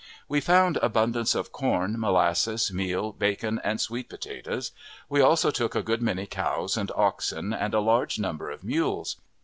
We 0.27 0.41
found 0.41 0.77
abundance 0.77 1.35
of 1.35 1.51
corn, 1.51 1.99
molasses, 1.99 2.73
meal, 2.73 3.11
bacon, 3.13 3.61
and 3.63 3.79
sweet 3.79 4.09
potatoes. 4.09 4.71
We 5.09 5.21
also 5.21 5.51
took 5.51 5.75
a 5.75 5.83
good 5.83 6.01
many 6.01 6.25
cows 6.25 6.75
and 6.75 6.91
oxen, 6.95 7.53
and 7.53 7.75
a 7.75 7.79
large 7.81 8.17
number 8.17 8.49
of 8.49 8.63
mules. 8.63 9.17